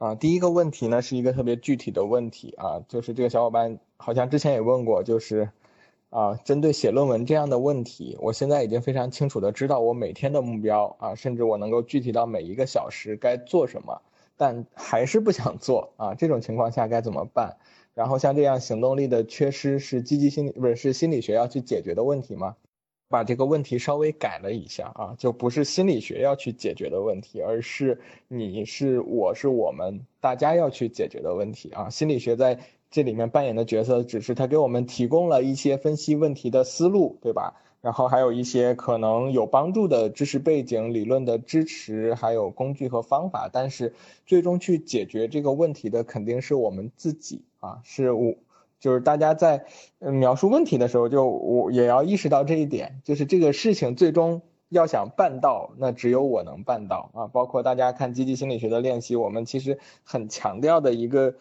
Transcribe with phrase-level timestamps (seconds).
[0.00, 5.50] 啊，第一个问题呢是一个特别具体的问题啊，就是这个小伙伴好像之前也问过，就是
[6.08, 14.00] 啊，针对写论文这样的问题，我现在已经非常清楚的知道我每天的目标啊，甚至我能够具体到每一个小时该做什么，
[14.38, 17.58] 但还是不想做啊，这种情况下该怎么办？
[17.92, 22.56] 然后像这样行动力的缺失是积极心理不是是心理学要去解决的问题吗？
[23.10, 31.90] 把这个问题稍微改了一下啊，就不是心理学要去解决的问题，而是你是我是我们大家要去解决的问题啊。
[31.90, 37.60] 心理学在这里面扮演的角色，只是它给我们提供了一些分析问题的思路，对吧？
[37.80, 43.50] 然后还有一些可能有帮助的知识背景、理论的支持，还有工具和方法。
[43.52, 43.92] 但是
[44.24, 48.34] 最终去解决这个问题的肯定是我们自己啊，是我。
[48.80, 49.66] 就是大家在
[49.98, 57.26] 描述问题的时候，就我也要意识到这一点，就是这个事情最终要想办到，那只有我能办到啊。
[57.26, 61.34] 包括大家看积极心理学的练习，我们其实很强调的一个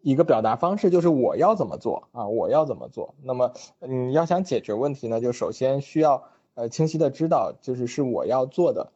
[0.00, 3.14] 一个表达方式就是我要怎么做啊，我要怎么做。
[3.22, 8.90] 那么你要想解决问题呢，就首先需要呃清晰的知道，就是是我要做的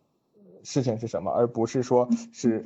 [0.64, 2.64] 事情是什么，而不是说是。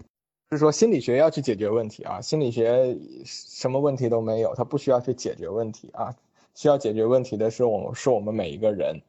[0.53, 6.15] 是说心理学要去解决问题啊，心理学什么问题都没有，它不需要去解决问题啊，
[6.55, 9.01] 需要解决问题的是我们是我们每一个人。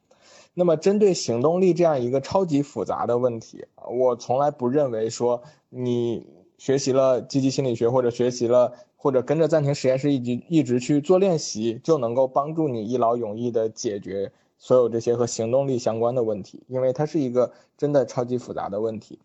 [0.54, 6.26] 那么针对行动力这样一个超级复杂的问题，我从来不认为说你
[6.58, 19.20] 学习了积极心理学或者学习了或者跟着暂停实验室一直一直去做练习就能够帮助你一劳永逸的解决所有这些和行动力相关的问题，因为它是一个真的超级复杂的问题。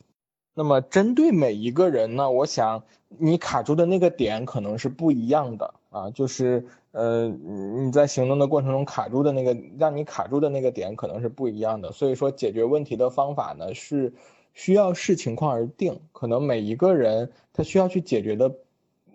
[0.58, 2.82] 那么针对每一个人呢，我想
[3.16, 14.12] 你卡住的那个点可能是不一样的啊，就是呃你在行动的过程中卡住的那个让你卡住的那个点可能是不一样的，所以说解决问题的方法呢是
[14.52, 18.56] 需要视情况而定，可能每一个人他需要去解决的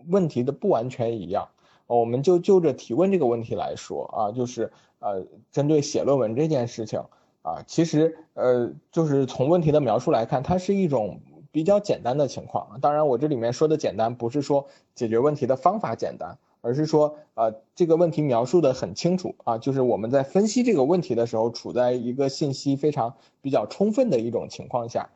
[0.08, 1.50] 问题的不完全一样。
[1.88, 7.04] 我们就就着提问这个问题来说啊，就是呃针对写论文这件事情
[7.42, 11.20] 啊，其实呃就是从问题的描述来看，它是一种。
[11.54, 14.66] 比较简单的情况，当然我这里面说的简单，不是说
[14.96, 25.12] 解决问题的方法简单，而是说，呃，这个问题描述的很清楚啊，就是我们在分析这个问题的时候，处在一个信息非常比较充分的一种情况下。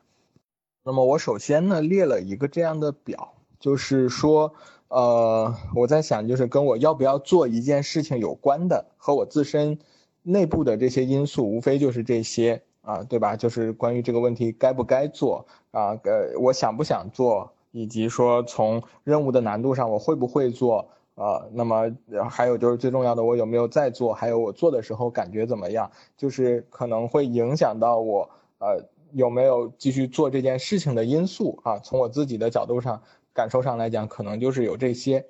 [0.84, 4.54] 那么我首先呢列了一个这样的表，就是说，
[4.86, 9.80] 呃，我在想，就是跟我要不要做一件事情有关的，和我自身
[10.22, 12.62] 内部的这些因素，无非就是这些。
[12.88, 13.36] 啊，对吧？
[13.36, 15.90] 就是关于这个问题该不该做啊？
[16.04, 21.44] 呃，我想不想做，以及说从任务的难度上我会不会做啊？
[21.52, 21.94] 那么
[22.30, 24.14] 还有就是最重要的，我有没有在做？
[24.14, 25.90] 还有我做的时候感觉怎么样？
[26.16, 31.78] 就是可能会影响到我呃有没有继续做这件事情的因素啊。
[31.80, 33.02] 从我自己的角度上
[33.34, 35.26] 感受上来讲，可能就是有这些。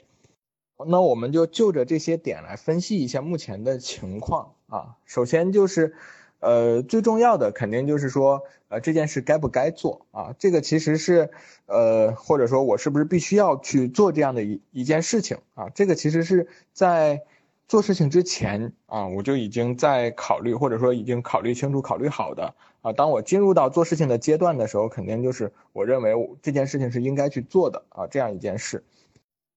[0.87, 4.95] 那我们就就着这些点来分析一下目前的情况啊。
[5.05, 5.97] 首先就是。
[6.41, 10.35] 呃，最重要的肯定就是说，呃，这件事该不该做啊？
[10.39, 11.31] 这个其实是，
[11.67, 15.69] 呃，或者说我是不是必须要去做这样的一一件事情啊？
[15.75, 17.23] 这个其实是在
[17.67, 22.93] 做事情之前啊，我就已经在考虑，或者说已经考虑清楚、考虑好的啊。
[22.93, 28.85] 当我进入到做事情的阶段的时候，肯定就是我认为这件事情是应该去做的啊，这样一件事。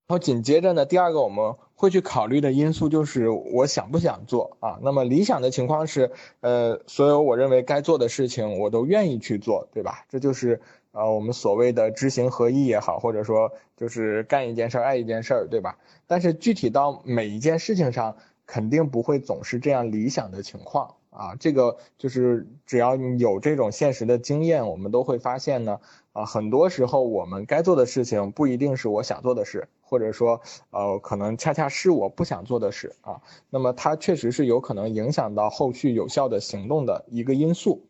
[0.07, 4.77] 然后紧接着呢，第二个我们会去考虑的因素就是我想不想做啊。
[4.83, 6.11] 那么理想的情况是，
[6.41, 10.05] 呃，所有我认为该做的事情我都愿意去做，对吧？
[10.07, 10.61] 这就是
[10.91, 15.79] 呃我们所谓的知行合一也好，或者说就是干一件事儿爱一件事儿，对吧？
[16.05, 18.15] 但是具体到每一件事情上，
[18.45, 21.35] 肯定不会总是这样理想的情况啊。
[21.39, 25.79] 这个就是只要你有这种现实的经验，我们都会发现呢，
[26.11, 29.69] 啊，很多时候我们该做的事情不一定是我想做的事。
[29.83, 30.39] 或者说，
[30.69, 37.83] 呃，可能恰恰是我不想做的事啊，那么它确实是有可能影响到后续有效的行动的一个因素。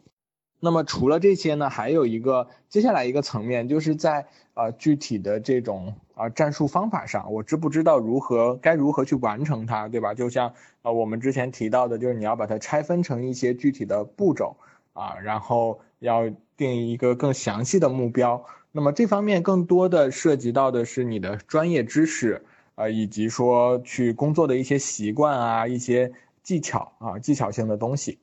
[0.64, 10.14] 那么除了这些呢，还有一个接下来一个层面，就是在呃具体的这种啊战术方法上，我知不知道如何该如何去完成它，对吧？
[10.14, 10.54] 就像
[10.84, 14.56] 呃我们之前提到的，就是你要把它拆分成一些具体的步骤
[14.94, 18.46] 啊，然后要定一个更详细的目标。
[18.72, 26.12] 那么这方面更多的涉及到的是你的专业知识，啊，以及说去工作的一些习惯啊，一些
[26.44, 28.20] 技巧啊，技巧性的东西。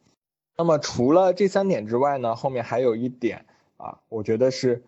[0.58, 3.46] 那么除了这三点之外呢，后面还有一点
[3.76, 4.82] 啊，我觉得是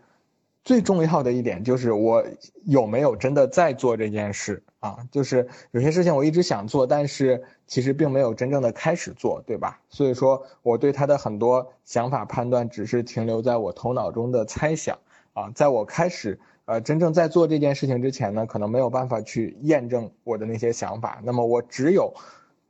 [0.64, 2.24] 最重要的一点，就是我
[2.66, 4.98] 有没有真的在做这件事啊？
[5.12, 9.80] 就是有些事情我一直想做，但是其实并没有真正的开始做，对吧？
[9.88, 14.98] 所以说我对他的很多想法判断，只是停留在我头脑中的猜想。
[15.34, 21.20] 啊，在我开始呃真正在做这件事情之前呢，可能没有办法去验证我的那些想法。
[21.22, 22.12] 那么我只有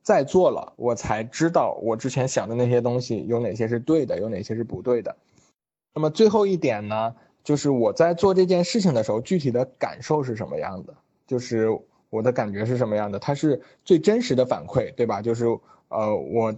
[0.03, 5.17] 在做了，我才知道我之前想的那些东西有哪些是对的，有哪些是不对的。
[5.95, 7.15] 那么最后一点呢，
[7.45, 10.95] 就是我在做这件事情的时候，具体的感受是什么样的？
[11.27, 11.69] 就是
[12.09, 13.19] 我的感觉是什么样的？
[13.19, 15.21] 它是最真实的反馈，对吧？
[15.21, 15.47] 就是
[15.89, 16.55] 呃，我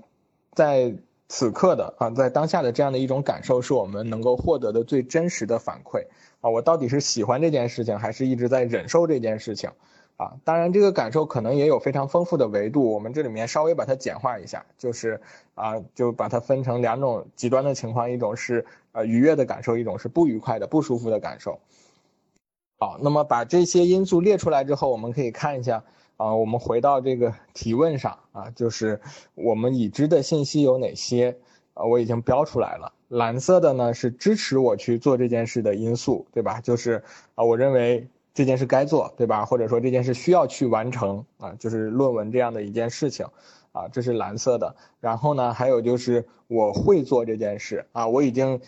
[0.52, 0.94] 在
[1.28, 6.06] 此刻的啊，在当下的这样的一种感受，是我们能够获得的最真实的反馈
[6.40, 6.50] 啊。
[6.50, 9.70] 我到底是喜欢这件事情，还是一直在忍受这件事情？
[10.22, 12.92] 啊，当然，这个感受可能也有非常丰富的维度。
[12.92, 15.20] 我们这里面稍微把它简化一下，就是
[15.56, 21.58] 啊，就把它分成两种极端的情况：一种是呃愉悦的感受，一种是不愉快的、不舒服的感受。
[22.78, 25.82] 好，那么把这些因素列出来之后，我们可以看一下
[26.18, 29.00] 啊，我们回到这个提问上啊，就是
[29.34, 31.36] 我们已知的信息有哪些
[31.74, 31.82] 啊？
[31.82, 36.60] 我已经标出来了，蓝色的呢是支持我去做这件事的因素，对吧？
[36.60, 37.02] 就是
[37.34, 38.06] 啊，我认为。
[38.34, 39.44] 这件事该做，对吧？
[39.44, 43.26] 或者说这件事需要去完成啊，就是论文这样的一件事情，
[43.72, 44.74] 啊，这是蓝色的。
[45.00, 48.60] 然后呢，还有就是我会做这件事啊，我已经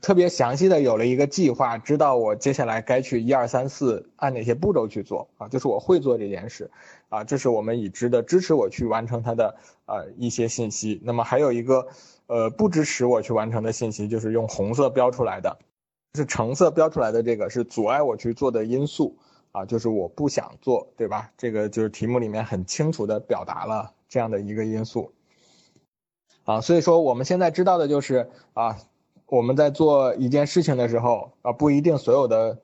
[0.00, 6.70] 特别详细的有了一个计划，知道我接下来该去一二三四按哪些步骤去做啊，就是我会做这件事
[7.08, 9.56] 啊，这是我们已知的支持我去完成它的
[9.86, 11.00] 呃一些信息。
[11.04, 11.88] 那么还有一个
[12.28, 15.58] 呃不支持我去完成的信息，就是用红色标出来的。
[16.14, 19.16] 是橙色标出来的这个是阻碍我去做的因素
[19.52, 21.30] 啊，就是我不想做，对吧？
[21.36, 25.12] 这个就是题目里面很清楚的表达了这样的一个因素
[26.44, 28.76] 啊，所以说我们现在知道的就是啊，
[29.26, 32.58] 我们在做一件事情的时候啊，不一定所有的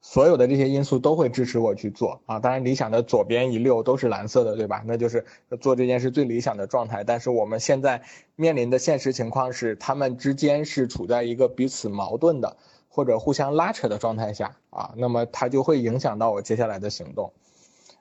[0.00, 2.40] 所有的这些因素都会支持我去做啊。
[2.40, 4.82] 当然，理想的左边一溜都是蓝色的，对吧？
[4.86, 5.24] 那就是
[5.60, 7.04] 做这件事最理想的状态。
[7.04, 8.02] 但是我们现在
[8.34, 12.56] 面临的现实情况是，他们之间是处在一个彼此矛盾的。
[12.88, 17.32] 或者互相拉扯的状态下啊，那么它就会影响到我接下来的行动，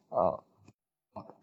[0.10, 0.40] 啊，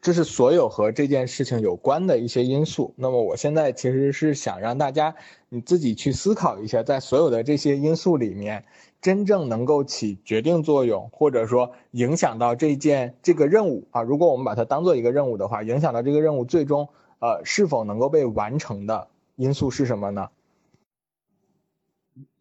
[0.00, 2.92] 这是所有和这件事情有关的一些因素。
[2.96, 5.14] 那么我现在其实是想让大家
[5.48, 8.64] 你自己去思考一下，在所有的这些因素里面，
[9.00, 16.88] 真正能够起决定作用，或者说影响到这件这个任务啊，如果我们把它当做一个任务的话，影响到这个任务最终
[17.20, 20.28] 呃是否能够被完成的因素是什么呢？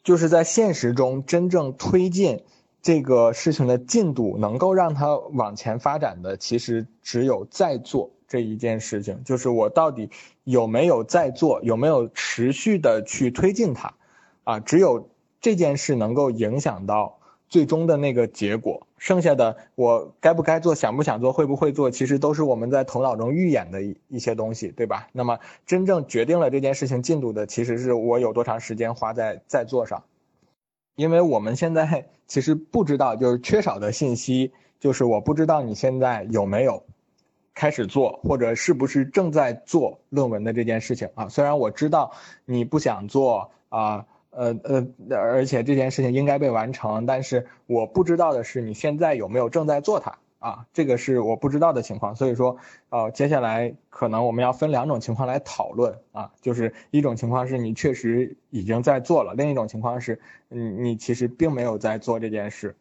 [0.04, 2.44] 就是在现实中真正推进
[2.82, 9.24] 这个事情的进度，能够让它往前发展的，其实只有在做这一件事情。
[9.24, 10.10] 就是我到底
[10.44, 13.94] 有没有在做，有没有持续的去推进它，
[14.44, 15.10] 啊，只有
[15.40, 17.20] 这件事能够影响到。
[17.50, 25.08] 最终的那个结果，剩下的我该不该做，想不想做，会不会做，其实都是我们在头脑中预演的一一些东西，对吧？
[25.12, 30.04] 那么真正决定了这件事情进度的，其实是我有多长时间花在在做上，
[30.96, 36.84] 因为我们现在其实不知道，就是缺少的信息，就是我不知道你现在有没有
[37.54, 41.30] 开始做，或者是不是正在做论文的这件事情啊？
[41.30, 42.14] 虽然我知道
[42.46, 44.08] 你不想做啊。
[44.36, 50.66] 呃呃，而且这件事情应该被完成，但是我不知道的是你现在有没有正在做它啊？
[50.74, 52.58] 这个是我不知道的情况，所以说，
[52.90, 60.20] 呃，接下来可能我们要分两种情况来讨论啊，就是一种情况是你确实已经在做了，另一种情况是，
[60.50, 62.76] 嗯，你其实并没有在做这件事。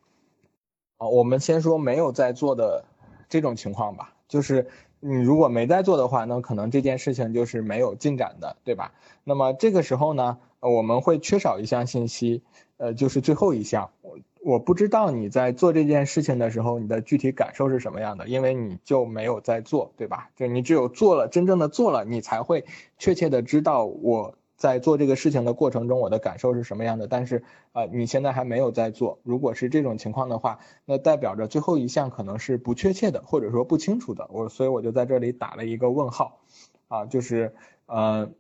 [0.99, 2.85] 啊，我们先说没有在做的
[3.29, 4.67] 这种情况吧，就是
[5.01, 8.93] 你如果没在做的话，那可能这件事情就是没有进展的，对吧？
[9.23, 10.39] 那么这个时候呢？
[10.71, 12.43] 我们会缺少一项信息，
[12.77, 20.31] 呃，就是最后一项，我我不知道你在做这件事情的时候，你的具体感受是什么样的，因为你就没有在做，对吧？
[20.37, 22.65] 就你只有做了，真正的做了，你才会
[22.97, 27.09] 确切的知道我在做这个事情的过程中我的感受是什么样的。
[27.09, 27.43] 但是，
[27.73, 34.29] 呃，你现在还没有在做，如果是这种情况的话，那代表着最后一项可能是不确切的，或者说不清楚的。
[34.31, 36.39] 我所以我就在这里打了一个问号，
[36.87, 37.53] 啊，就是，
[37.87, 38.31] 呃。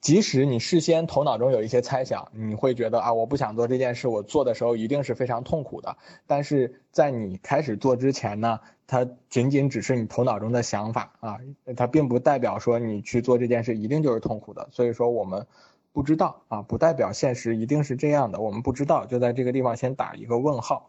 [0.00, 5.94] 即使你事先头脑中有一些猜想，你会觉得啊，我不想做这件事，我做的时候一定是非常痛苦的。
[6.26, 11.38] 但是在你开始做之前呢，它仅仅只是你头脑中的想法啊，
[11.76, 14.68] 它并不代表说你去做这件事一定就是痛苦的。
[14.72, 15.46] 所以说我们
[15.92, 18.40] 不知道啊，不代表现实一定是这样的。
[18.40, 20.88] 我们不知道，就在这个地方先打一个问号。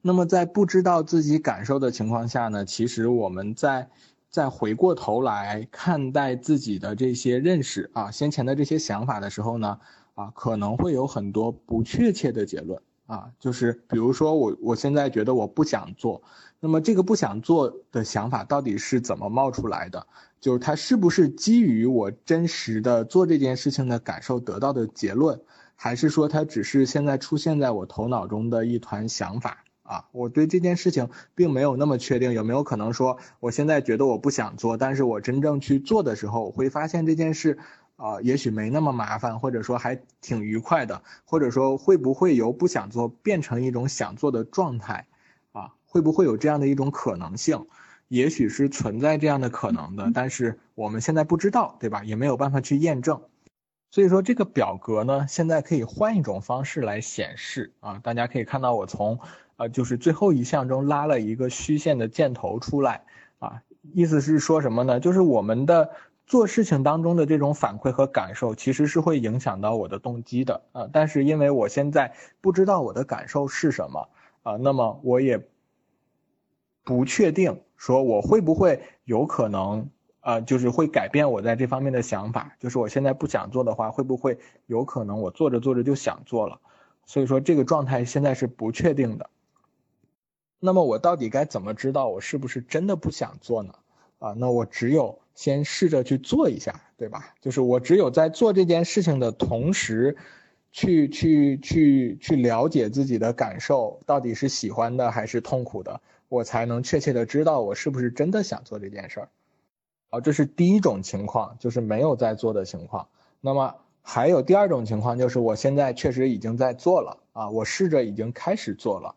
[0.00, 3.90] 那么在不知道自己感受的情况下呢，其实我们在。
[4.34, 9.78] 再回过头来看待自己的这些认识啊，先前的这些想法的时候呢，
[10.16, 16.20] 啊，可能会有很多不确切的结论啊，就是比如说我我现在觉得我不想做，
[16.58, 20.04] 那么这个不想做的想法到底是怎么冒出来的？
[20.40, 25.40] 就是，它是不是基于我真实的做这件事情的感受得到的结论，
[25.76, 30.04] 还是说它只是现在出现在我头脑中的一团想法啊？
[30.10, 37.56] 我对这件事情并没有那么确定，有没有可能说我现在觉得我不想做，但是我真正去做的时候，我会发现这件事
[37.96, 45.06] 啊，也许没那么麻烦，或者说还挺愉快的，或者说会不会由不想做变成一种想做的状态
[45.52, 45.72] 啊？
[45.86, 47.66] 会不会有这样的一种可能性？
[48.08, 52.04] 也许是存在这样的可能的，但是我们现在不知道，对吧？
[52.04, 53.22] 也没有办法去验证。
[53.90, 58.00] 所以说这个表格呢，现在可以换一种方式来显示啊。
[58.02, 59.20] 大家可以看到，我从
[59.56, 63.04] 呃就是最后一项中拉了一个虚线的箭头出来
[63.38, 65.00] 啊，意思是说什么呢？
[65.00, 65.90] 就是我们的
[66.26, 70.88] 做事情当中的这种反馈和感受，其实是会影响到我的动机的啊。
[70.92, 74.08] 但是因为我现在不知道我的感受是什么
[74.42, 75.46] 啊，那么我也
[76.82, 79.88] 不确定说我会不会有可能。
[80.26, 82.56] 呃，就是会改变我在这方面的想法。
[82.58, 86.58] 就是我现在不想做的话，会不会有可能我做着做着就想做了？
[87.04, 89.28] 所以说这个状态现在是不确定的。
[90.60, 93.74] 那么我到底该怎么知道我是不是真的不想做呢？
[94.18, 97.34] 啊，那我只有先试着去做一下，对吧？
[97.40, 100.16] 就是我只有在做这件事情的同时，
[100.72, 109.28] 去去去去了解自己的感受到底是喜欢的还是痛苦的，我才能确切的知道我是不是真的想做这件事儿。
[110.08, 113.08] 啊，这是第一种情况，就是没有在做的情况。
[113.40, 119.14] 那么还有第二种情况，就是我现在确实已经在做了啊，我试着已经开始做了。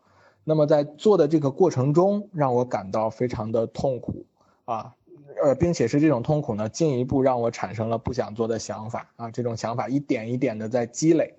[0.48, 4.24] 那么在做的这个过程中，让我感到非常的痛苦
[4.64, 4.94] 啊，
[5.42, 11.34] 呃，并且是这种痛苦呢，进一步让我产生了不想做的想法啊，这种想法一点一点的在积累，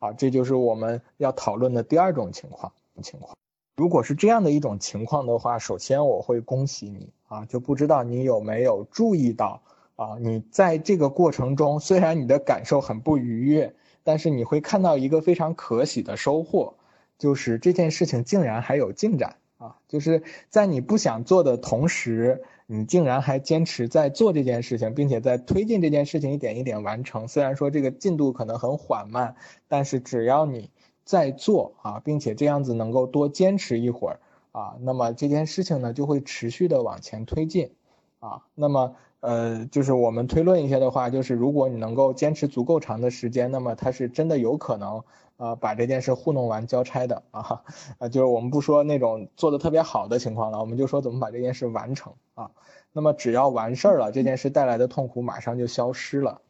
[0.00, 3.36] 啊，这就是我们要讨论的第二种情况情况。
[3.76, 9.62] 如果是这样的一种情况的话，首先我会恭喜你啊，就不知道你有没有注意到
[9.94, 16.74] 啊，你在这个过程中，虽然你的感受很不愉悦，但是你会看到一个非常可喜的收获，
[17.20, 27.28] 就是这件事情竟然还有进展啊，就是在你不想做的同时，你竟然还坚持在做这件事情，并且在推进这件事情一点一点完成。
[27.28, 29.36] 虽然说这个进度可能很缓慢，
[29.68, 30.68] 但是只要你。
[31.02, 34.20] 在做啊，并且这样子能够多坚持一会儿
[34.52, 37.72] 啊，那么这件事情呢就会持续的往前推进
[38.20, 38.44] 啊。
[38.54, 45.02] 那么呃，就是我们推论一些的话，就是如果你能够坚持足够长的时间，那么它是真的有可能
[45.36, 47.62] 啊把这件事糊弄完交差的啊
[47.98, 52.50] 啊，就是我们不说那种做的特别好的情况了，我们就说怎么把这件事完成啊。
[52.92, 56.40] 那么只要完事儿了，这件事带来的痛苦马上就消失了。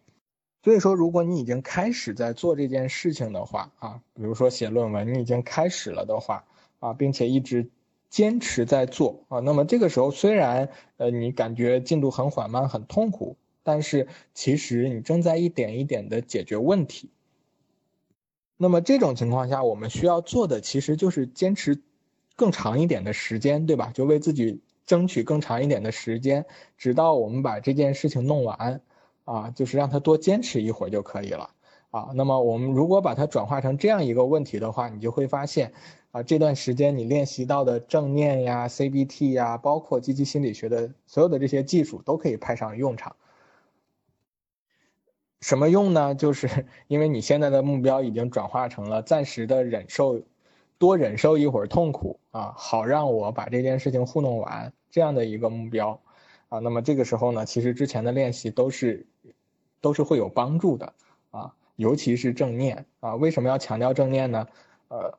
[0.62, 6.44] 所以说，如果你已经开始在做这件事情的话，啊，比如说写论文，你已经开始了的话，
[6.80, 7.70] 啊，并且一直
[8.10, 17.08] 坚持在做，啊，那么这个时候虽然，呃，你感觉进度很缓慢、很痛苦，但是其实你正在一点一点的解决问题。
[18.58, 21.80] 那么这种情况下，我们需要做的其实就是坚持
[22.36, 23.90] 更长一点的时间，对吧？
[23.94, 26.44] 就为自己争取更长一点的时间，
[26.76, 28.82] 直到我们把这件事情弄完。
[29.24, 31.50] 啊，就是让他多坚持一会儿就可以了
[31.92, 32.08] 啊。
[32.14, 35.72] 那么我们如果把它转化成这样一个问题的话，你就会发现，
[36.12, 43.14] 啊，这段时间你练习到的正念呀、CBT 呀，包括积极心理学的所有的这些技术都可以派上用场。
[45.40, 46.14] 什么用呢？
[46.14, 50.20] 就是因为你现在的目标已经转化成了暂时的忍受，
[50.78, 56.00] 多忍受一会儿痛苦啊，好让我把这件事情糊弄完这样的一个目标。
[56.48, 59.06] 啊，那么这个时候呢，其实之前的练习都是，
[59.80, 60.92] 都是会有帮助的
[61.30, 63.14] 啊，尤其是正念啊。
[63.14, 64.48] 为什么要强调正念呢？
[64.88, 65.16] 呃，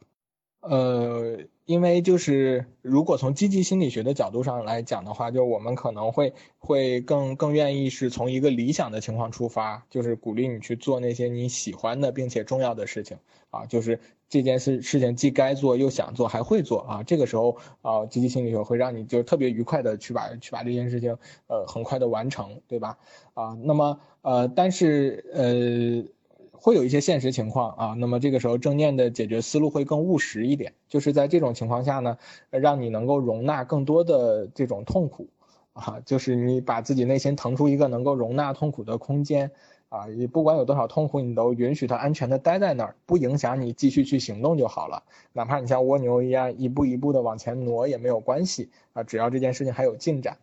[0.61, 13.17] 呃，因为就是如果从积极心理学的角度上来讲的话，就我们可能会会更更愿意是从一个理想的情况出发，就是鼓励你去做那些你喜欢的并且重要的事情
[13.49, 13.99] 啊，就是。
[14.31, 22.97] 这件事事情既该做又想做还会做啊，这个时候啊，积极心理学会让你就特别愉快的去把去把这件事情呃很快的完成，对吧？
[23.33, 26.09] 啊，那么呃，但是呃，
[26.61, 32.17] 会有一些现实情况啊，那么这个时候正念的解决思路会更务实一点，就是在这种情况下呢，
[32.51, 35.27] 让你能够容纳更多的这种痛苦
[35.73, 39.51] 啊，就是你把自己内心腾出一个能够容纳痛苦的空间。
[39.89, 45.03] 啊，你不管有多少痛苦，你都允许它安全的待在那儿，不影响你继续去行动就好了。
[45.33, 50.37] 哪怕你像蜗牛一样一步一步的往前挪也没有关系啊，只要这件事情还有进展。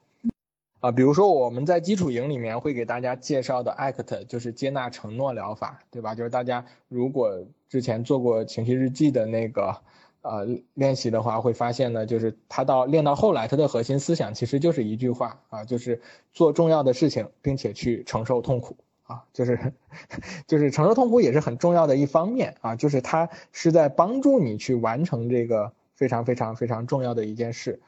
[0.80, 6.14] 啊，比如说我们在基础营里面会给大家介绍的 ACT 就是接纳承诺疗法，对吧？
[6.14, 9.76] 就是大家如果之前做过情绪日记的那个
[10.22, 16.00] 呃练习的话，会发现呢，就是它到练到后来，它的核心思想其实就是一句话啊，就是
[16.32, 18.76] 做重要的事情，并且去承受痛苦。
[19.02, 19.72] 啊，就是
[20.46, 27.80] 就是承受痛苦也是很重要的一方面啊，就是它是在帮助你去完成这个非常非常非常重要的一件事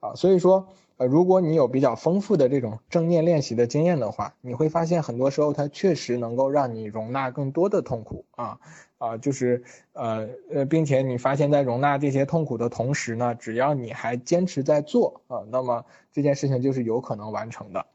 [0.00, 0.66] 啊，所以说。
[1.04, 8.58] 如果你有比较丰富的这种正念练习的经验的话，你会发现很多时候它确实能够让你容纳更多的痛苦啊
[8.98, 17.86] 啊，就是呃呃，并且你发现，在容纳这些痛苦的同时呢，只要你还坚持在做啊，那么这件事情就是有可能完成的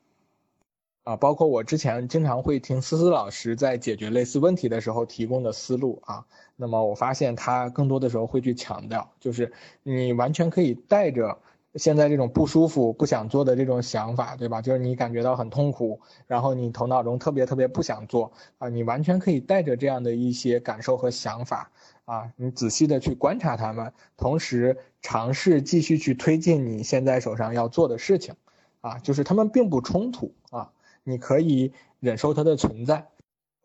[1.04, 1.16] 啊。
[1.16, 11.38] 包括我之前经常会听思思老师在解决类似问题的时候提供的思路啊，那么我发现他更多的时候会去强调，就是你完全可以带着。
[11.78, 14.62] 现在这种不舒服、不想做的这种想法，对吧？
[14.62, 21.72] 就是你感觉到很痛苦，然后你头脑中特别特别不想做啊，你完全可以带着这样的一些感受和想法
[22.06, 28.36] 啊，你仔细的去观察他们，同时尝试继续去推进你现在手上要做的事情，
[28.82, 30.72] 啊，就是他们并不冲突啊，
[31.04, 33.08] 你可以忍受它的存在。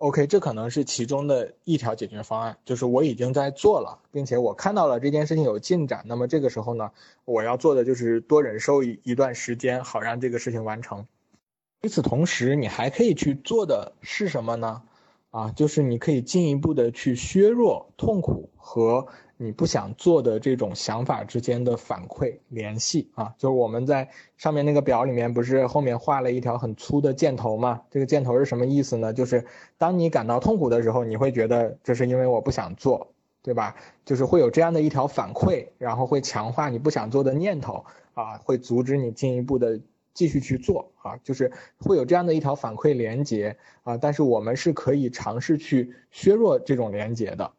[0.03, 6.03] OK，这可能是其中的一条解决方案，就是我已经在做了，并且我看到了这件事情有进展。
[6.07, 6.91] 那么这个时候呢，
[7.25, 11.07] 我要做的就是多忍受一一段时间，好让这个事情完成。
[11.83, 14.83] 与此同时，你还可以去做的是什么呢？
[15.33, 19.05] 啊，就是你可以进一步的去削弱痛苦和。
[19.39, 27.83] 你不想做的这种想法之间的反馈联系啊，就是我们在上面那个表里面不是后面画了一条很粗的箭头吗？
[27.91, 29.13] 这个箭头是什么意思呢？
[29.13, 29.45] 就是
[29.79, 33.09] 当你感到痛苦的时候，你会觉得这是因为我不想做，
[33.43, 33.75] 对吧？
[34.05, 37.85] 就是会有这样的一条反馈，然后会强化你不想做的念头
[38.15, 39.81] 啊，会阻止你进一步的
[40.15, 47.53] 继续去做啊，就是会有这样的一条反馈连接啊，但是我们是可以尝试去削弱这种连接的。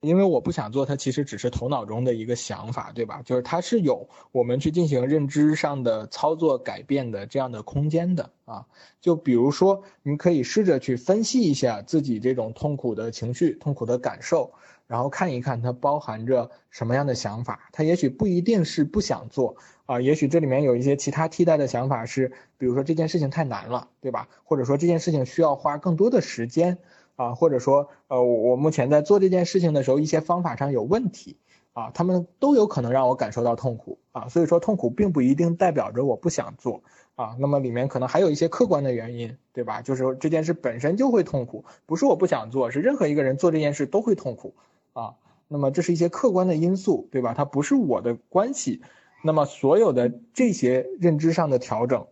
[0.00, 3.20] 因为我不想做，它其实只是头脑中的一个想法，对吧？
[3.22, 8.64] 就是它是有我们去进行认知上的操作改变的这样的空间的啊。
[9.02, 14.54] 就比如说，你可以试着去分析一下自己这种痛苦的情绪、痛苦的感受，
[14.90, 17.70] 然后看一看它包含着什么样的想法。
[17.70, 19.54] 它也许不一定是不想做
[19.86, 24.26] 啊，也许这里面有一些其他替代的想法是，比如说这件事情太难了，对吧？
[24.42, 26.78] 或者说这件事情需要花更多的时间。
[27.16, 31.36] 啊，或者说，呃，我目前在做这件事情的时候，一些方法上有问题，
[31.74, 36.82] 啊，他们都有可能让我感受到痛苦，啊，所以说痛苦并不一定代表着我不想做，
[37.16, 39.82] 啊，那么里面可能还有一些客观的原因，对吧？
[39.82, 44.54] 就是这件事本身就会痛苦，不是我不想做，是任何一个人做这件事都会痛苦，
[44.92, 45.14] 啊，
[45.48, 47.34] 那么这是一些客观的因素，对吧？
[47.34, 48.80] 它不是我的关系，
[49.22, 52.06] 那么所有的这些认知上的调整。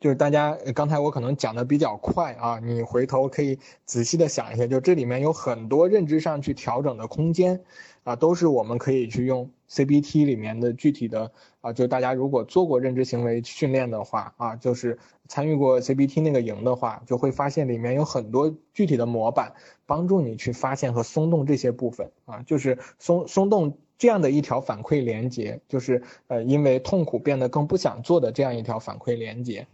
[0.00, 7.62] 就是大家刚才我可能讲的比较快啊，你回头可以仔细的想一下，就这里面有很多认知上去调整的空间，
[8.02, 19.52] 啊，都是我们可以去用 CBT 里面的具体的啊，就大家如果做过认知行为训练的话啊，就是参与过 CBT 那个营的话，就会发现里面有很多具体的模板，
[19.86, 29.66] 帮助你去发现和松动这些部分啊，就是松松动这样的一条反馈连接，就是呃因为痛苦变得更不想做的这样一条反馈连接。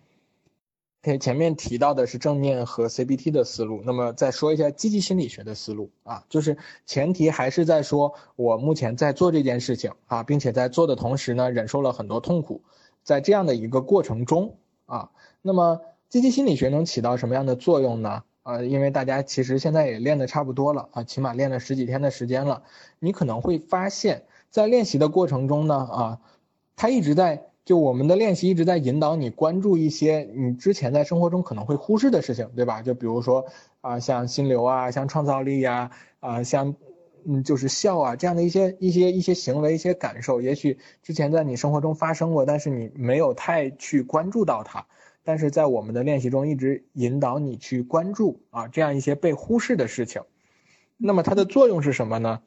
[1.19, 12.61] 前面提到的是正面和 CBT 的思路，那么再说一下积极心理学的思路啊，就是前提还是在说我目前在做这件事情啊，并且在做的同时呢，忍受了很多痛苦，
[13.05, 15.11] 在这样的一个过程中啊，
[15.43, 18.25] 那么积极心理学能起到什么样的作用呢？
[18.43, 22.65] 啊，因为大家其实现在也练得差不多了啊，起码练了十几天的时间了，
[22.99, 26.21] 你可能会发现，在练习的过程中呢，啊，
[26.75, 27.47] 他一直在。
[27.67, 32.81] 就我们的练习一直在引导你关注一些你之前在生活中可能会忽视的事情，对吧？
[32.81, 33.45] 就比如说
[33.81, 36.77] 啊，像心流啊，像创造力呀，啊，像
[37.27, 44.87] 嗯，就是笑啊这样的一些一些一些行为、一些感受，也许之前在你生活中发生过，但是你没有太去关注到它。
[45.25, 50.23] 但是在我们的练习中，一直引导你去关注啊这样一些被忽视的事情。
[50.97, 52.43] 那么它的作用是什么呢？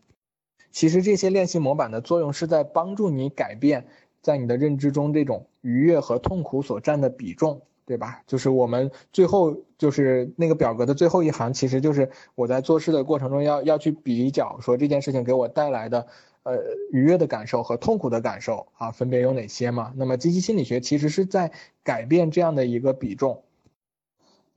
[0.72, 3.88] 其实这些练习模板的作用是在帮助你改变。
[4.22, 8.22] 在你的认知中，这种愉悦和痛苦所占的比重，对吧？
[8.28, 16.08] 就是我们最后就是那个表格的最后一行，其实就是我在做事的过程中要要去比较，说这件事情给我带来的，
[16.44, 16.58] 呃，
[16.92, 19.94] 愉悦的感受和痛苦的感受啊，分别有哪些嘛？
[19.96, 21.52] 那么积极心理学其实是在
[21.84, 23.44] 改变这样的一个比重，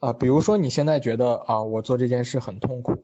[0.01, 2.97] 啊，比如说你现在觉得啊，我做这件事很痛苦，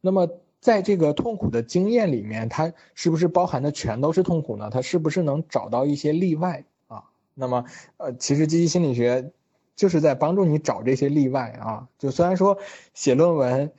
[0.00, 0.28] 那么。
[0.60, 4.68] 在这个痛苦的经验里面，它是不是包含的全都是痛苦呢？
[4.70, 7.04] 它是不是能找到一些例外啊？
[7.34, 7.64] 那么，
[7.96, 9.32] 呃，其实积极心理学
[9.74, 11.88] 就是在帮助你找这些例外啊。
[11.98, 12.58] 就虽然说
[12.92, 13.72] 写论文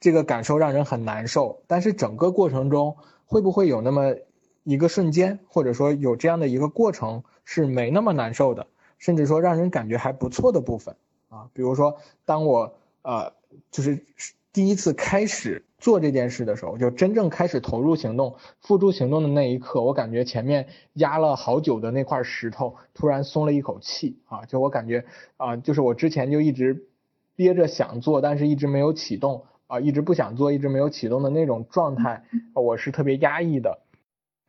[0.00, 4.16] 这个感受让人很难受，但是整个过程中会不会有那么
[4.64, 8.66] 一个瞬间，或者说有这样的一个过程是没那么难受的，
[8.98, 10.96] 甚至说让人感觉还不错的部分
[11.28, 11.48] 啊？
[11.52, 13.32] 比如说，当我呃。
[13.70, 14.04] 就是
[14.52, 24.46] 第一次开始做这件事的时候，就真正开始投入行动、付诸行动的那一刻，我感觉前面压了好久的那块石头突然松了一口气啊！
[24.46, 25.04] 就我感觉
[25.36, 26.86] 啊，就是我之前就一直
[27.36, 33.83] 憋着想做，但是一直没有启动啊，一直不想做，一直没有启动的那种状态，我是特别压抑的。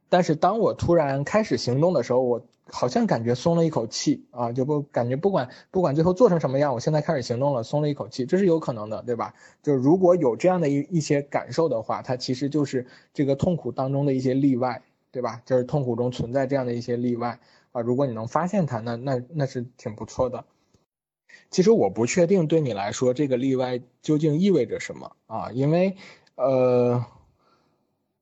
[0.10, 2.46] 但是当我突然开始行动的时候，我。
[2.68, 9.36] 好像感觉松了一口气啊，就不感觉不管不管最后做成什么样，我现在开始行动了，松了一口气，这是有可能的，对吧？
[9.62, 15.44] 就是如果有这样的一一些感受的话，它其实就是这个痛苦当中的一些例外，对吧？
[15.46, 17.40] 就是痛苦中存在这样的一些例外
[17.72, 17.82] 啊。
[17.82, 20.44] 如果你能发现它，那那那是挺不错的。
[21.52, 25.96] 其实我不确定对你来说这个例外究竟意味着什么啊，因为
[26.34, 27.06] 呃，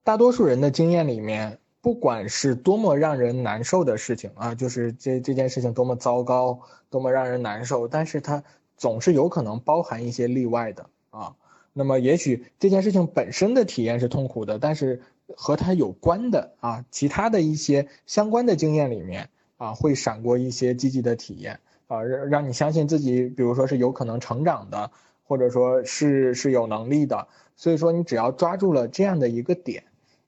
[0.03, 1.59] 大多数人的经验里面。
[1.83, 8.41] 不管是多么让人难受的事情啊，就是这这件事情多么糟糕，多么让人难受，但是它
[8.77, 11.35] 总是有可能包含一些例外的啊。
[11.73, 15.01] 那么也许这件事情本身的体验是痛苦的，但是
[15.35, 24.89] 和它有关的啊，其他的一些相关的经验里面啊，会闪过一些积极的体验啊，让让你相信自己，比如说是有可能成长的，
[25.25, 27.27] 或者说是是有能力的。
[27.57, 29.83] 所以说，你只要抓住了这样的一个点。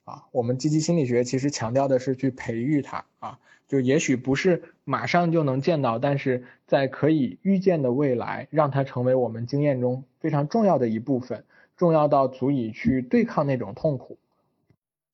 [0.06, 11.44] 啊，我们积极心理学其实强调的是去培育它啊，就也许不是马上就能见到，但是在可以预见的未来，让它成为我们经验中非常重要的一部分，
[11.76, 14.16] 重要到足以去对抗那种痛苦。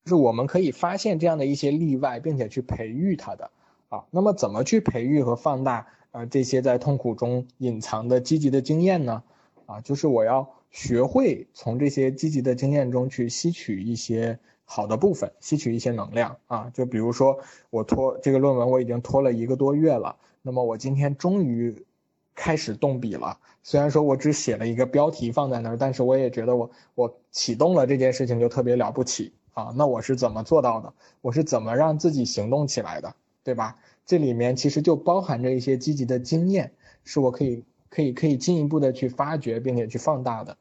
[0.05, 3.49] 就是我们可以发现这样的一些例外，并且去培育它的
[3.89, 4.05] 啊。
[4.11, 9.23] 那么怎么去培育和放大啊这些在痛苦中隐藏的积极的经验呢？
[9.65, 14.37] 啊，就是我要学会从这些积极的经验中去吸取一些。
[14.65, 21.85] 好的部分，吸取一些能量啊，就比如说我拖这个论文，我已经拖了一个多月了，那么我今天终于
[22.33, 23.37] 开始动笔了。
[23.61, 29.73] 虽然说我只写了一个标题放在那儿，但是我也觉得我我启动了这件事情就特别了不起啊。
[29.75, 30.93] 那我是怎么做到的？
[31.21, 33.13] 我是怎么让自己行动起来的？
[33.43, 33.77] 对吧？
[34.05, 36.71] 这里面其实就包含着一些积极的经验，
[37.03, 40.57] 是我可以可以可以进一步的去发掘并且去放大的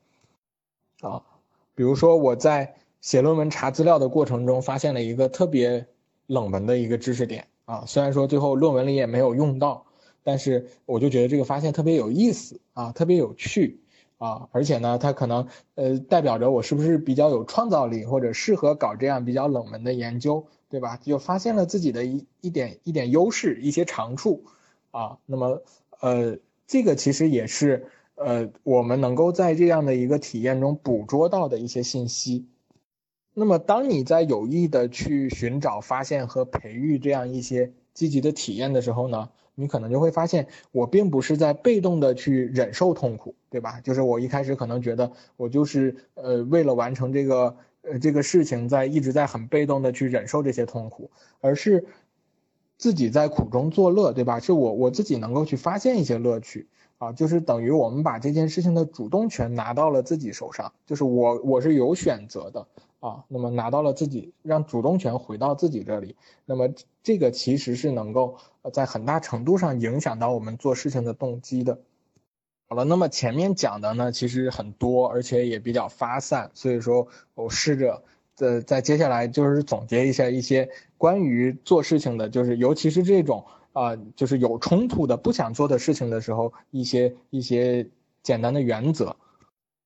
[1.00, 1.22] 啊。
[1.74, 2.74] 比如说我在。
[3.02, 5.84] 写论文查资料的过程中，发现了一个特别
[6.28, 9.84] 冷门的一个知识点啊，虽然说最后论文里也没有用到，
[10.22, 13.80] 但是我就觉得这个发现特别有意思啊，特别有趣
[14.18, 20.96] 啊，而且呢，它可能呃代表着我是不是比较有创造力，或者适合搞这样比较冷门的研究，对吧？
[21.02, 24.44] 就发现了自己的一一点一点优势，一些长处
[24.92, 25.60] 啊，那么
[26.00, 26.38] 呃，
[26.68, 32.46] 这个其实也是呃我们能够在这样的一个体验中捕捉到的一些信息。
[33.34, 43.80] 那么，当你在有意的去寻找、发现和培育这样一些积极的体验的时候呢，你可能就会发现，我并不是在被动的去忍受痛苦，对吧？
[43.80, 51.86] 就是我一开始可能觉得我就是呃为了完成这个呃这个事情，在一直在很被动的去忍受这些痛苦，而是
[52.76, 54.40] 自己在苦中作乐，对吧？
[54.40, 56.68] 是我我自己能够去发现一些乐趣
[56.98, 62.66] 啊，就是等于我们把这件事情的主动权拿到了自己手上，就是我我是有选择的。
[63.02, 66.68] 啊，那么拿到了自己，让主动权回到自己这里，那么
[67.02, 68.36] 这个其实是能够
[68.72, 71.80] 在很大程度上影响到我们做事情的动机的。
[72.68, 78.04] 好了，那么前面讲的呢，其实很多，而且也比较发散，所以说我试着
[78.36, 87.88] 在在接下来就是总结一下一些关于做事情的，就是尤其是这种啊，就是有冲突的不想做的事情的时候，一些一些
[88.22, 89.16] 简单的原则。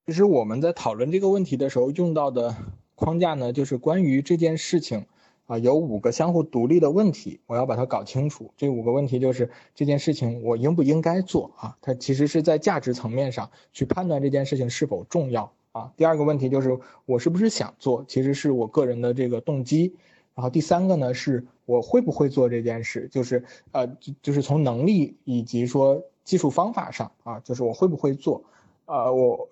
[0.05, 2.55] 其实我们在讨论这个问题的时候用到的。
[2.97, 5.05] 框架呢，就是关于这件事情，
[5.47, 8.51] 啊，有五个相互独立的问题，我要把它搞清楚。
[8.57, 11.77] 这五个问题就是这件事情我应不应该做啊？
[11.83, 15.93] 它其实是在价值层面上去判断这件事情是否重要啊。
[15.95, 19.95] 第二个问题就是我是不是想做，其实是我个人的这个动机。
[20.35, 28.43] 然后第三个呢，是我会不会做这件事，就是呃，就就是从能力以及说技术方法上啊，就是我会不会做，
[28.87, 29.49] 啊，我。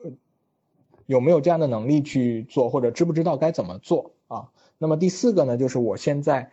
[1.06, 4.50] 有没有这样的能力去做，或者知不知道该怎么做啊？
[4.78, 6.50] 那么第四个呢，就是我现在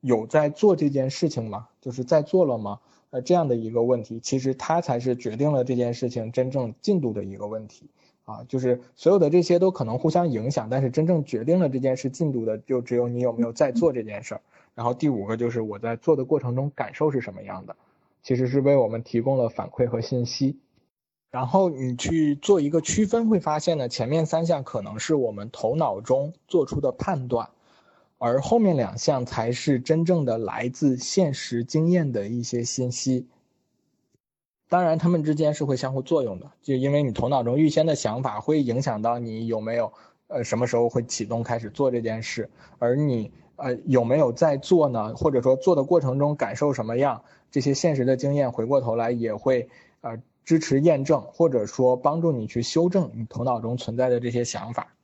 [0.00, 1.68] 有在做这件事情吗？
[1.80, 2.80] 就是在做了吗？
[3.10, 7.88] 呃，这样的一个问题，其实它才是决定了这件事情真正进度的一个问题
[8.24, 8.44] 啊。
[8.48, 14.40] 就是所有的这些都可能互相影响，但是真正决定了这件事进度的，就只有你有没有在做这件事儿。
[14.74, 17.76] 然后第五个就是我在做的过程中感受是什么样的，
[18.22, 20.58] 其实是为我们提供了反馈和信息。
[21.30, 27.50] 然后你去做一个区分，会发现呢，前面三项可能是我们头脑中做出的判断，
[28.16, 33.26] 而后面两项才是真正的来自现实经验的一些信息。
[34.70, 39.92] 当然，他们之间是会相互作用的，就因为你头脑中预先的想法会影响到你有没有，
[40.28, 45.14] 呃，什么时候会启动开始做这件事，而你呃有没有在做呢？
[45.14, 47.22] 或者说做的过程中感受什么样？
[47.50, 49.70] 这些现实的经验回过头来也会
[50.02, 54.94] 呃支持验证，或者说帮助你去修正你头脑中存在的这些想法。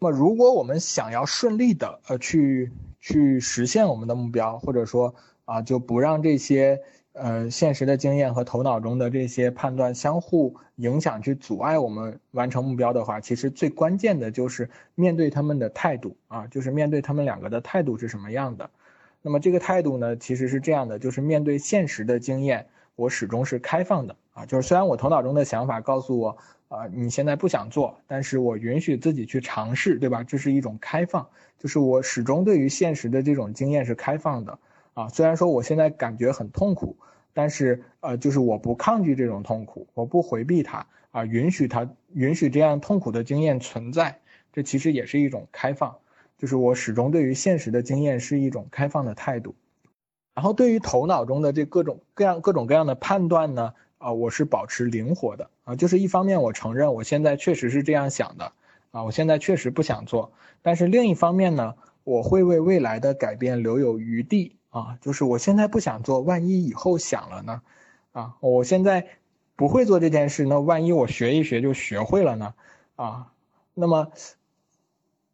[0.00, 18.68] 那么，如果我们想要顺利的呃去去实现我们的目标，或者说啊就不让这些呃现实的经验和头脑中的这些判断相互影响，去阻碍我们完成目标的话，其实最关键的就是面对他们的态度啊，就是面对他们两个的态度是什么样的。
[19.22, 22.66] 那么这个态度呢，其实是这样的，就是面对现实的经验，
[22.96, 26.38] 我始终是开放的啊，就是虽然我头脑中的想法告诉我。
[26.68, 30.22] 啊，你现在不想做，但是我允许自己去尝试，对吧？
[30.22, 31.26] 这是一种开放，
[31.58, 34.58] 就是我始终对于现实的这种经验是开放的。
[34.92, 36.94] 啊，虽然说我现在感觉很痛苦，
[37.32, 44.18] 但是呃，就是我不抗拒这种痛苦，我不回避它，啊，允许它，允许这样痛苦的经验存在，
[44.52, 45.96] 这其实也是一种开放，
[46.36, 49.54] 就是我始终对于现实的经验是一种开放的态度。
[50.34, 53.72] 然后对于头脑中的这各种各样各种各样的判断呢？
[53.98, 58.52] 啊，我是保持灵活的啊，就是一方面我承认我现在确实是这样想的
[58.90, 60.32] 啊，我现在确实不想做，
[60.62, 67.62] 但是另一方面呢，我会为未来的改变留有余地啊，就是我现在不想做，万一以后想了呢？
[68.12, 69.06] 啊，我现在
[69.56, 72.54] 不会做这件事，那万一我学一学就学会了呢？
[72.96, 73.32] 啊，
[73.74, 74.12] 那么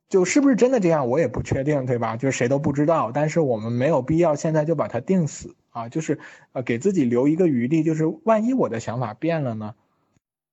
[0.09, 2.17] 就是不是真的这样，我也不确定，对吧？
[2.17, 5.55] 就是谁都不知道，但是我们没有必要现在就把它定死。
[5.71, 6.21] 啊，就是
[6.53, 9.75] 呃，给自己留一个余地，就是万一我的想法变了呢？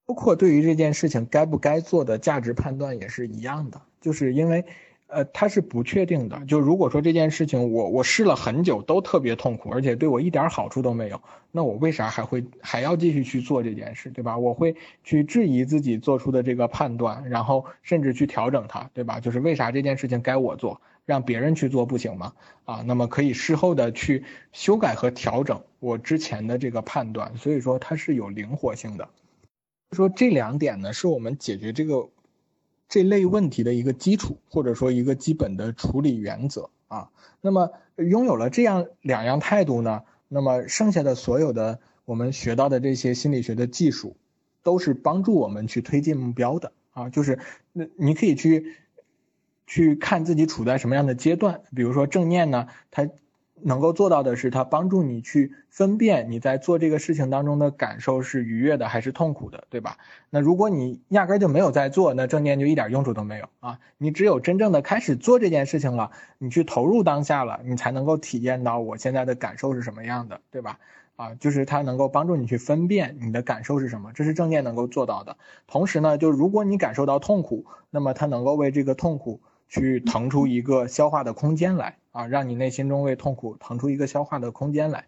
[0.07, 4.65] 包括对于这件事情该不该做的价值判断也是一样的，就是因为，
[5.11, 6.45] 呃，它是不确定的。
[6.45, 11.21] 就如果说这件事情我我试了很久都特别痛苦，而且对我一点好处都没有，
[11.51, 14.37] 那我为啥还会还要继续去做这件事，对吧？
[14.37, 19.19] 我会去质疑自己做出的这个判断，然后甚至去调整它，对吧？
[19.19, 20.81] 就是为啥这件事情该我做？
[21.05, 22.33] 让别人去做不行吗？
[22.63, 29.09] 啊，那么可以事后的去修改和调整我之前的这个判断，所以说它是有灵活性的。
[29.91, 32.07] 说这两点呢，是我们解决这个
[32.91, 37.09] 这类问题的一个基础，或者说一个基本的处理原则啊。
[37.41, 44.17] 那么拥有了这样两样态度呢，那么剩下的所有的我们学到的这些心理学的技术，
[44.61, 47.09] 都是帮助我们去推进目标的啊。
[47.09, 47.39] 就是
[47.73, 48.75] 那你可以去。
[49.67, 53.07] 去看自己处在什么样的阶段，比如说正念呢，它
[53.63, 59.97] 能够做到的是，它帮助你去分辨你在做这个事情当中的感受是愉悦的还是痛苦的，对吧？
[60.29, 63.79] 那如果你压根就没有在做，那正念就一点用处都没有啊！
[63.97, 70.79] 你只有真正的开始做这件事情了，你去投入当下了，你才能够体验到我现在的感受是什么样的，对吧？
[71.15, 75.37] 啊，就是它能够帮助你去分辨你的感受是什么，这是正念能够做到的。
[75.67, 79.39] 同时呢，就如果你感受到痛苦，那么它能够为这个痛苦。
[79.71, 85.05] 去腾出一个消化的空间来啊，让你内心中为痛苦腾出一个消化的空间来。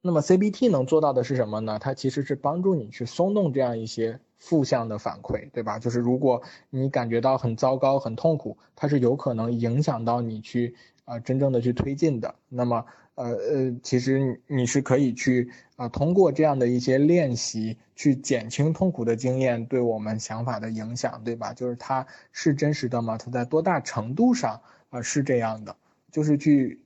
[0.00, 1.78] 那么 CBT 能做到的是什么呢？
[1.80, 5.78] 它其实是帮助你去松动这样一些负向的反馈，对吧？
[5.80, 6.40] 就是如果
[6.70, 12.36] 你感觉到很糟糕、很痛苦，它是有可能影响到你去啊真正的去推进的。
[12.48, 12.86] 那么。
[13.16, 21.52] 呃呃，其实你是可以去啊，通过这样的一些练习去减轻痛苦的经验对我们想法的影响，对吧？
[21.54, 23.16] 就是它是真实的吗？
[23.18, 25.74] 它在多大程度上啊是这样的？
[26.12, 26.80] 就是去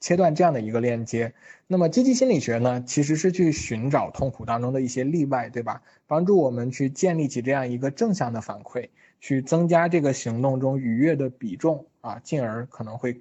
[0.00, 1.32] 切断这样的一个链接。
[1.68, 5.82] 那么积极心理学呢，其实是去寻找痛苦当中的一些例外，对吧？
[6.08, 8.88] 帮助我们去建立起这样一个正向的反馈，
[9.20, 13.20] 去增加这个行动中愉悦的比重啊，进而可能会。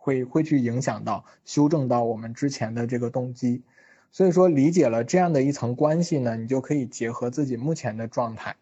[0.00, 3.62] 会会去影响到修正到我们之前的这个动机，
[4.10, 8.56] 所以说理解了这样的一层关系呢，你就可以结合自己目前的状态，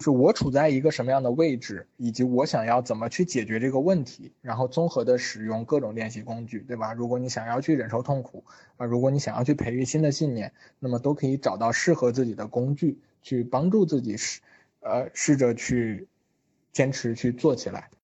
[0.00, 6.92] 是我处在一个什么样的位置，以及我想要怎么去解决这个问题，然后综合的使用各种练习工具，对吧？
[6.92, 8.44] 如果你想要去忍受痛苦
[8.76, 14.40] 啊，如果你想要去培育新的信念，那么都可以找到适合自己的工具，去帮助自己试，
[14.80, 16.06] 呃，试着去
[16.72, 17.88] 坚持去做起来。